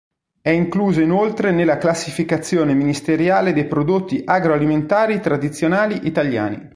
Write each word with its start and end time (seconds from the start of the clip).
È 0.41 0.49
incluso 0.49 0.99
inoltre 0.99 1.51
nella 1.51 1.77
classificazione 1.77 2.73
ministeriale 2.73 3.53
dei 3.53 3.67
Prodotti 3.67 4.19
agroalimentari 4.25 5.19
tradizionali 5.19 6.07
italiani. 6.07 6.69